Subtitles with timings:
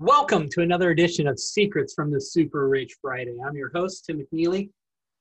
[0.00, 3.36] Welcome to another edition of Secrets from the Super Rich Friday.
[3.46, 4.70] I'm your host, Tim McNeely,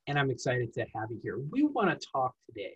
[0.07, 1.38] and I'm excited to have you here.
[1.51, 2.73] We want to talk today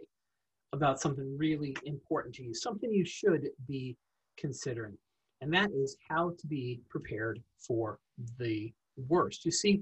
[0.73, 3.97] about something really important to you, something you should be
[4.37, 4.95] considering,
[5.41, 7.97] and that is how to be prepared for
[8.37, 8.71] the
[9.07, 9.43] worst.
[9.43, 9.81] You see,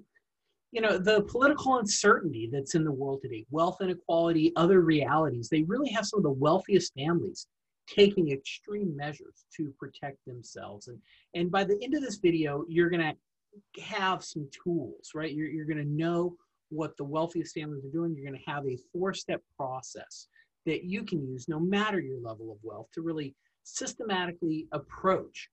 [0.71, 5.63] you know, the political uncertainty that's in the world today, wealth inequality, other realities, they
[5.63, 7.47] really have some of the wealthiest families
[7.87, 10.87] taking extreme measures to protect themselves.
[10.87, 10.99] And,
[11.33, 15.31] and by the end of this video, you're going to have some tools, right?
[15.31, 16.35] You're, you're going to know
[16.69, 18.15] what the wealthiest families are doing.
[18.15, 20.27] You're going to have a four step process
[20.65, 25.49] that you can use no matter your level of wealth to really systematically approach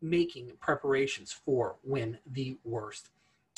[0.00, 3.10] making preparations for when the worst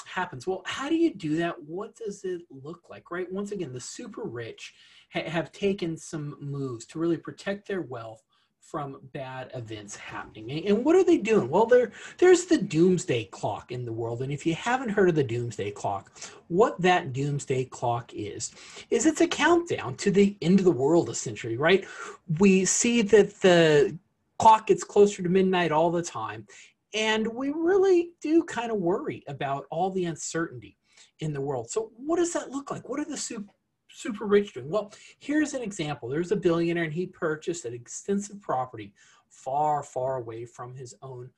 [0.06, 0.46] happens.
[0.46, 1.62] Well, how do you do that?
[1.62, 3.30] What does it look like, right?
[3.32, 4.74] Once again, the super rich
[5.12, 8.22] ha- have taken some moves to really protect their wealth
[8.60, 10.66] from bad events happening.
[10.66, 11.50] And what are they doing?
[11.50, 14.22] Well, there, there's the doomsday clock in the world.
[14.22, 16.10] And if you haven't heard of the doomsday clock,
[16.48, 18.52] what that doomsday clock is,
[18.90, 21.84] is it's a countdown to the end of the world, essentially, right?
[22.38, 23.98] We see that the
[24.38, 26.46] clock gets closer to midnight all the time.
[26.94, 30.78] And we really do kind of worry about all the uncertainty
[31.20, 31.70] in the world.
[31.70, 32.88] So, what does that look like?
[32.88, 34.68] What are the super, rich doing?
[34.68, 36.08] Well, here's an example.
[36.08, 38.92] There's a billionaire, and he purchased an extensive property
[39.28, 41.30] far, far away from his own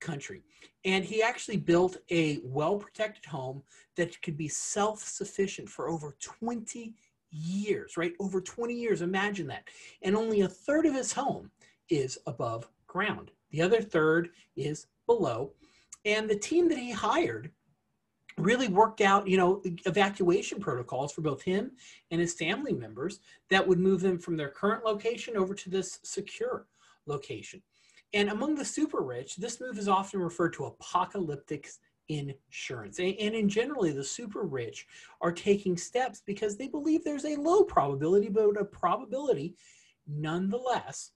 [0.00, 0.42] country.
[0.84, 3.62] And he actually built a well protected home
[3.96, 6.94] that could be self sufficient for over 20
[7.30, 8.12] years, right?
[8.20, 9.64] Over 20 years, imagine that.
[10.02, 11.50] And only a third of his home
[11.88, 13.30] is above ground.
[13.50, 15.54] The other third is below.
[16.04, 17.50] And the team that he hired
[18.38, 21.72] really worked out, you know, evacuation protocols for both him
[22.12, 23.18] and his family members
[23.50, 26.66] that would move them from their current location over to this secure
[27.06, 27.60] location.
[28.14, 31.68] And among the super rich, this move is often referred to apocalyptic
[32.08, 32.98] insurance.
[33.00, 34.86] And, in generally, the super rich
[35.20, 39.56] are taking steps because they believe there's a low probability, but a probability
[40.06, 41.10] nonetheless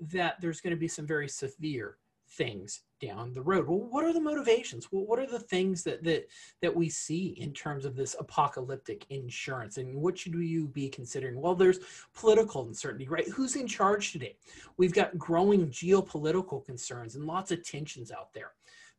[0.00, 1.98] that there's going to be some very severe
[2.30, 3.68] things down the road.
[3.68, 4.90] Well, what are the motivations?
[4.90, 6.28] Well, what are the things that that
[6.60, 11.40] that we see in terms of this apocalyptic insurance, and what should you be considering?
[11.40, 11.80] Well, there's
[12.14, 13.28] political uncertainty, right?
[13.28, 14.36] Who's in charge today?
[14.76, 18.52] We've got growing geopolitical concerns and lots of tensions out there.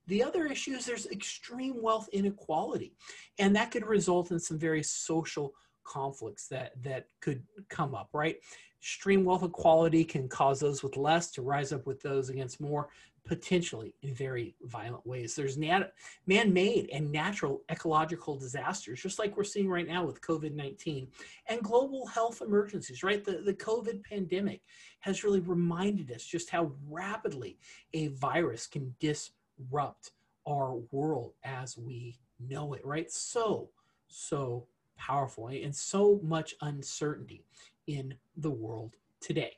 [0.08, 2.94] The other issue is there's extreme wealth inequality,
[3.38, 5.54] and that could result in some very social
[5.84, 8.38] conflicts that that could come up, right?
[8.82, 12.90] Extreme wealth equality can cause those with less to rise up with those against more
[13.30, 15.36] potentially in very violent ways.
[15.36, 15.94] There's nat-
[16.26, 21.08] man made and natural ecological disasters, just like we're seeing right now with COVID 19,
[21.48, 23.24] and global health emergencies, right?
[23.24, 24.62] The, the COVID pandemic
[25.02, 27.60] has really reminded us just how rapidly
[27.94, 30.12] a virus can disrupt
[30.48, 33.12] our world as we know it, right?
[33.12, 33.70] So,
[34.08, 34.66] so
[34.98, 37.46] powerful and so much uncertainty
[37.86, 39.54] in the world today.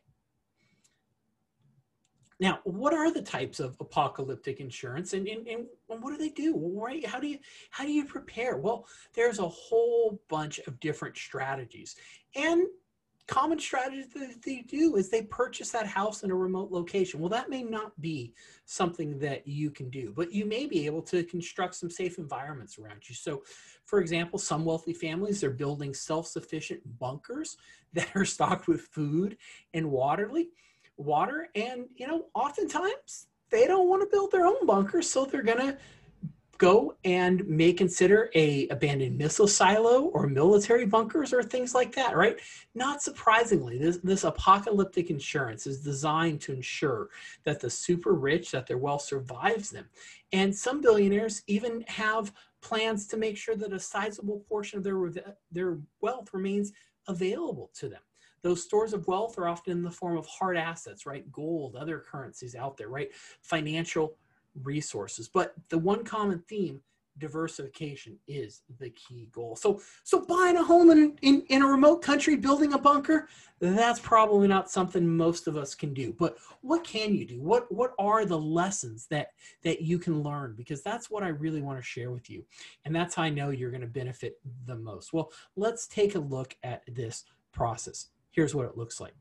[2.42, 6.56] Now, what are the types of apocalyptic insurance and, and, and what do they do?
[6.76, 7.06] Right?
[7.06, 7.38] How do you
[7.70, 8.58] how do you prepare?
[8.58, 11.96] Well, there's a whole bunch of different strategies.
[12.36, 12.64] And
[13.28, 17.20] common strategy that they do is they purchase that house in a remote location.
[17.20, 18.34] Well, that may not be
[18.66, 22.80] something that you can do, but you may be able to construct some safe environments
[22.80, 23.14] around you.
[23.14, 23.44] So,
[23.86, 27.56] for example, some wealthy families they're building self-sufficient bunkers
[27.94, 29.38] that are stocked with food
[29.76, 30.50] and waterly
[31.02, 35.44] water and you know oftentimes they don't want to build their own bunkers so they're
[35.44, 35.78] going to
[36.62, 42.16] go and may consider a abandoned missile silo or military bunkers or things like that
[42.16, 42.40] right?
[42.76, 47.10] Not surprisingly this, this apocalyptic insurance is designed to ensure
[47.46, 49.86] that the super rich that their wealth survives them.
[50.34, 52.32] And some billionaires even have
[52.62, 56.74] plans to make sure that a sizable portion of their their wealth remains
[57.08, 58.02] available to them
[58.44, 61.30] those stores of wealth are often in the form of hard assets, right?
[61.32, 63.10] Gold, other currencies out there, right?
[63.42, 64.16] Financial
[64.64, 65.30] resources.
[65.30, 66.82] But the one common theme
[67.18, 69.56] diversification is the key goal.
[69.56, 73.28] So, so buying a home in, in, in a remote country, building a bunker,
[73.60, 76.16] that's probably not something most of us can do.
[76.18, 77.42] But what can you do?
[77.42, 79.32] What what are the lessons that
[79.64, 80.56] that you can learn?
[80.58, 82.44] Because that's what I really want to share with you,
[82.86, 85.14] and that's how I know you're going to benefit the most.
[85.14, 89.14] Well, let's take a look at this process here's what it looks like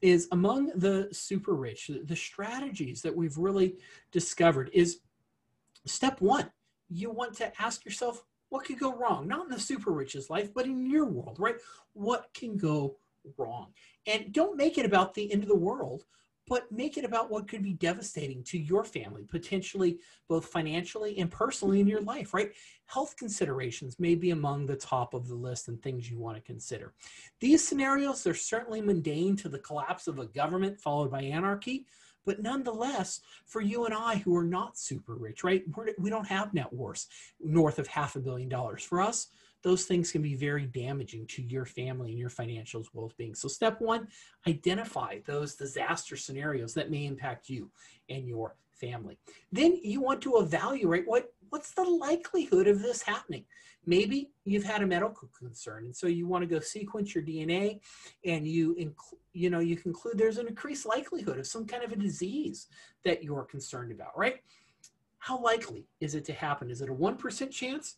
[0.00, 3.76] is among the super rich the strategies that we've really
[4.12, 5.00] discovered is
[5.86, 6.50] step one
[6.88, 9.28] you want to ask yourself what could go wrong?
[9.28, 11.56] Not in the super rich's life but in your world right?
[11.92, 12.96] What can go
[13.36, 13.68] wrong?
[14.06, 16.04] And don't make it about the end of the world
[16.48, 19.98] but make it about what could be devastating to your family, potentially
[20.28, 22.52] both financially and personally in your life, right?
[22.86, 26.42] Health considerations may be among the top of the list and things you want to
[26.42, 26.94] consider.
[27.40, 31.86] These scenarios, they're certainly mundane to the collapse of a government followed by anarchy,
[32.24, 35.64] but nonetheless, for you and I who are not super rich, right?
[35.74, 37.06] We're, we do not have net worths
[37.40, 38.82] north of half a billion dollars.
[38.82, 39.28] For us,
[39.62, 43.34] those things can be very damaging to your family and your financial well-being.
[43.34, 44.08] So step one,
[44.46, 47.70] identify those disaster scenarios that may impact you
[48.08, 49.18] and your family.
[49.50, 53.44] Then you want to evaluate what what's the likelihood of this happening.
[53.86, 57.80] Maybe you've had a medical concern, and so you want to go sequence your DNA,
[58.24, 58.94] and you
[59.32, 62.68] you know you conclude there's an increased likelihood of some kind of a disease
[63.04, 64.36] that you're concerned about, right?
[65.18, 66.70] How likely is it to happen?
[66.70, 67.96] Is it a one percent chance?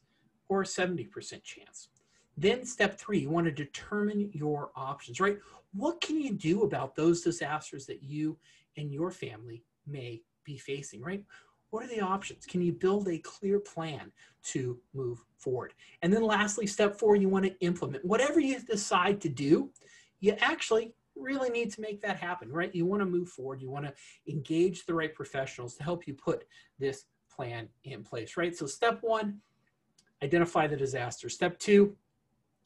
[0.50, 1.88] Or a 70% chance.
[2.36, 5.38] Then step three, you want to determine your options, right?
[5.72, 8.36] What can you do about those disasters that you
[8.76, 11.24] and your family may be facing, right?
[11.70, 12.46] What are the options?
[12.46, 14.10] Can you build a clear plan
[14.44, 15.72] to move forward?
[16.02, 19.70] And then lastly, step four, you want to implement whatever you decide to do.
[20.18, 22.74] You actually really need to make that happen, right?
[22.74, 23.62] You want to move forward.
[23.62, 23.94] You want to
[24.26, 26.44] engage the right professionals to help you put
[26.80, 28.56] this plan in place, right?
[28.56, 29.40] So step one,
[30.22, 31.28] identify the disaster.
[31.28, 31.96] Step two,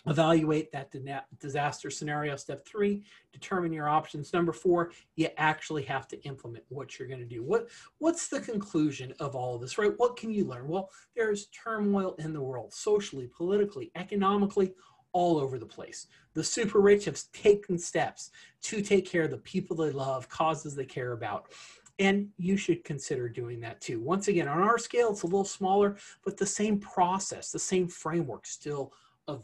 [0.06, 0.92] evaluate that
[1.40, 2.36] disaster scenario.
[2.36, 3.02] Step three,
[3.32, 4.32] determine your options.
[4.32, 7.42] Number four, you actually have to implement what you're going to do.
[7.42, 7.68] What
[7.98, 9.92] what's the conclusion of all of this, right?
[9.96, 10.68] What can you learn?
[10.68, 14.74] Well, there's turmoil in the world, socially, politically, economically,
[15.12, 16.08] all over the place.
[16.34, 18.30] The super rich have taken steps
[18.62, 21.52] to take care of the people they love, causes they care about.
[21.99, 24.00] And you should consider doing that too.
[24.00, 27.87] Once again, on our scale, it's a little smaller, but the same process, the same
[27.87, 28.93] framework still
[29.29, 29.37] uh,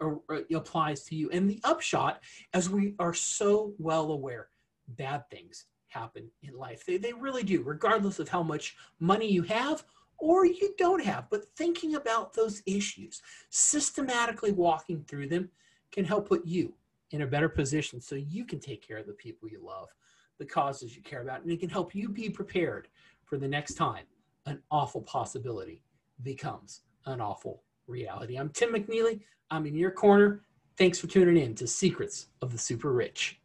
[0.00, 1.30] uh, applies to you.
[1.30, 2.22] And the upshot,
[2.52, 4.48] as we are so well aware,
[4.88, 6.84] bad things happen in life.
[6.84, 9.84] They, they really do, regardless of how much money you have
[10.18, 11.28] or you don't have.
[11.30, 15.48] But thinking about those issues, systematically walking through them,
[15.92, 16.74] can help put you
[17.10, 19.88] in a better position so you can take care of the people you love
[20.40, 22.88] the causes you care about, and it can help you be prepared
[23.24, 24.04] for the next time
[24.46, 25.82] an awful possibility
[26.22, 28.36] becomes an awful reality.
[28.36, 29.20] I'm Tim McNeely.
[29.50, 30.40] I'm in your corner.
[30.76, 33.39] Thanks for tuning in to Secrets of the Super Rich.